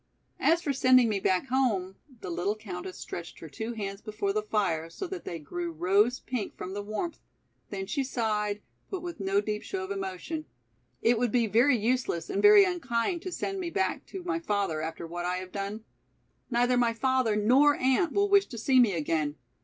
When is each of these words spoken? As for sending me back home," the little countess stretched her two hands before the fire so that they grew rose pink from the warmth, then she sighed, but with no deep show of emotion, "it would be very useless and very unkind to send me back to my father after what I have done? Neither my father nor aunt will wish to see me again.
As 0.39 0.63
for 0.63 0.73
sending 0.73 1.09
me 1.09 1.19
back 1.19 1.45
home," 1.49 1.95
the 2.21 2.31
little 2.31 2.55
countess 2.55 2.97
stretched 2.97 3.37
her 3.37 3.47
two 3.47 3.73
hands 3.73 4.01
before 4.01 4.33
the 4.33 4.41
fire 4.41 4.89
so 4.89 5.05
that 5.05 5.25
they 5.25 5.37
grew 5.37 5.71
rose 5.71 6.19
pink 6.19 6.57
from 6.57 6.73
the 6.73 6.81
warmth, 6.81 7.19
then 7.69 7.85
she 7.85 8.03
sighed, 8.03 8.63
but 8.89 9.01
with 9.03 9.19
no 9.19 9.41
deep 9.41 9.61
show 9.61 9.83
of 9.83 9.91
emotion, 9.91 10.45
"it 11.03 11.19
would 11.19 11.31
be 11.31 11.45
very 11.45 11.77
useless 11.77 12.31
and 12.31 12.41
very 12.41 12.63
unkind 12.65 13.21
to 13.21 13.31
send 13.31 13.59
me 13.59 13.69
back 13.69 14.07
to 14.07 14.23
my 14.23 14.39
father 14.39 14.81
after 14.81 15.05
what 15.05 15.23
I 15.25 15.35
have 15.37 15.51
done? 15.51 15.83
Neither 16.49 16.77
my 16.77 16.95
father 16.95 17.35
nor 17.35 17.75
aunt 17.75 18.11
will 18.11 18.27
wish 18.27 18.47
to 18.47 18.57
see 18.57 18.79
me 18.79 18.93
again. 18.93 19.35